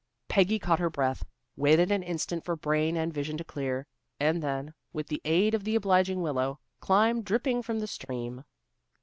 [0.29, 1.23] Peggy caught her breath,
[1.55, 3.85] waited an instant for brain and vision to clear,
[4.19, 8.43] and then, with the aid of the obliging willow, climbed dripping from the stream.